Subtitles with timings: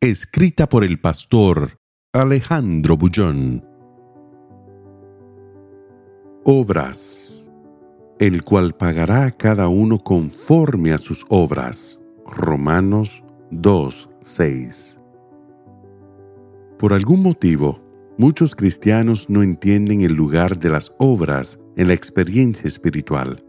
[0.00, 1.80] Escrita por el pastor
[2.12, 3.64] Alejandro Bullón.
[6.44, 7.50] Obras.
[8.20, 11.98] El cual pagará a cada uno conforme a sus obras.
[12.28, 15.00] Romanos 2, 6.
[16.78, 17.80] Por algún motivo,
[18.18, 23.44] muchos cristianos no entienden el lugar de las obras en la experiencia espiritual.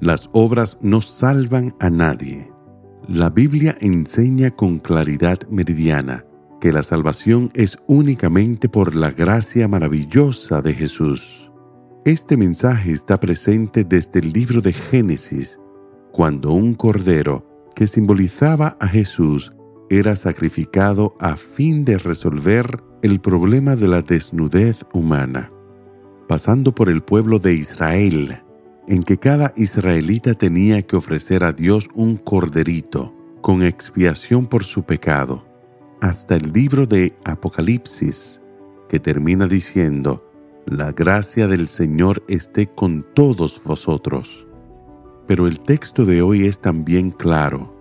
[0.00, 2.51] Las obras no salvan a nadie.
[3.12, 6.24] La Biblia enseña con claridad meridiana
[6.62, 11.52] que la salvación es únicamente por la gracia maravillosa de Jesús.
[12.06, 15.60] Este mensaje está presente desde el libro de Génesis,
[16.10, 17.46] cuando un cordero
[17.76, 19.52] que simbolizaba a Jesús
[19.90, 25.52] era sacrificado a fin de resolver el problema de la desnudez humana,
[26.28, 28.42] pasando por el pueblo de Israel,
[28.88, 34.84] en que cada israelita tenía que ofrecer a Dios un corderito con expiación por su
[34.84, 35.44] pecado,
[36.00, 38.40] hasta el libro de Apocalipsis,
[38.88, 40.28] que termina diciendo,
[40.66, 44.46] La gracia del Señor esté con todos vosotros.
[45.26, 47.72] Pero el texto de hoy es también claro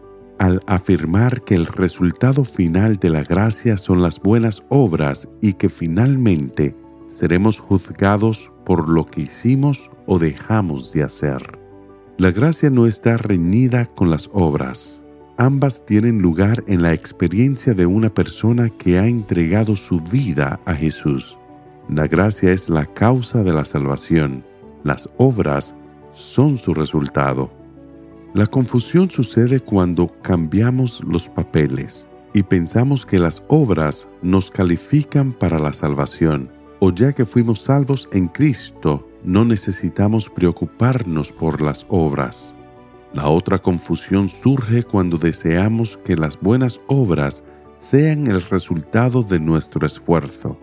[0.42, 5.70] al afirmar que el resultado final de la gracia son las buenas obras y que
[5.70, 11.60] finalmente seremos juzgados por lo que hicimos o dejamos de hacer.
[12.18, 15.04] La gracia no está reñida con las obras.
[15.38, 20.74] Ambas tienen lugar en la experiencia de una persona que ha entregado su vida a
[20.74, 21.38] Jesús.
[21.90, 24.46] La gracia es la causa de la salvación.
[24.86, 25.76] Las obras
[26.14, 27.52] son su resultado.
[28.34, 35.60] La confusión sucede cuando cambiamos los papeles y pensamos que las obras nos califican para
[35.60, 42.58] la salvación, o ya que fuimos salvos en Cristo, no necesitamos preocuparnos por las obras.
[43.14, 47.44] La otra confusión surge cuando deseamos que las buenas obras
[47.78, 50.58] sean el resultado de nuestro esfuerzo.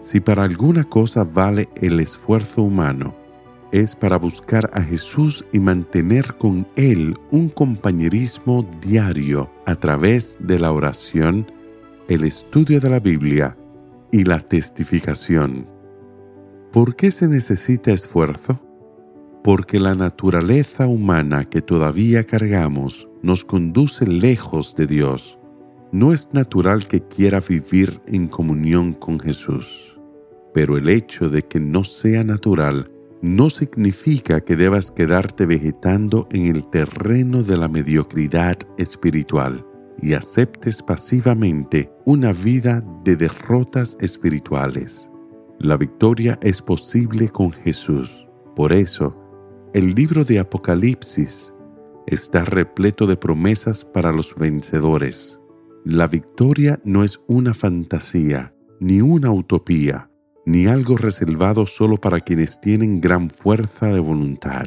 [0.00, 3.14] Si para alguna cosa vale el esfuerzo humano,
[3.72, 10.58] es para buscar a Jesús y mantener con Él un compañerismo diario a través de
[10.58, 11.50] la oración,
[12.08, 13.56] el estudio de la Biblia
[14.14, 15.66] y la testificación.
[16.72, 18.60] ¿Por qué se necesita esfuerzo?
[19.42, 25.40] Porque la naturaleza humana que todavía cargamos nos conduce lejos de Dios.
[25.90, 29.98] No es natural que quiera vivir en comunión con Jesús,
[30.52, 36.54] pero el hecho de que no sea natural no significa que debas quedarte vegetando en
[36.54, 39.66] el terreno de la mediocridad espiritual
[40.00, 45.10] y aceptes pasivamente una vida de derrotas espirituales.
[45.58, 48.26] La victoria es posible con Jesús.
[48.56, 49.16] Por eso,
[49.72, 51.54] el libro de Apocalipsis
[52.06, 55.38] está repleto de promesas para los vencedores.
[55.84, 60.10] La victoria no es una fantasía ni una utopía
[60.46, 64.66] ni algo reservado solo para quienes tienen gran fuerza de voluntad.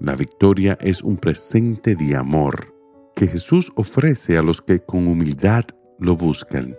[0.00, 2.79] La victoria es un presente de amor
[3.20, 5.64] que Jesús ofrece a los que con humildad
[5.98, 6.74] lo buscan.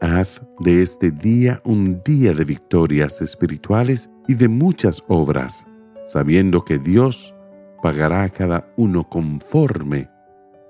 [0.00, 5.66] Haz de este día un día de victorias espirituales y de muchas obras,
[6.06, 7.34] sabiendo que Dios
[7.82, 10.08] pagará a cada uno conforme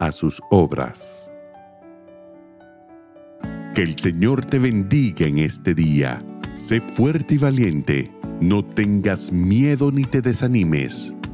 [0.01, 1.31] a sus obras.
[3.75, 6.25] Que el Señor te bendiga en este día.
[6.55, 8.11] Sé fuerte y valiente.
[8.41, 11.14] No tengas miedo ni te desanimes,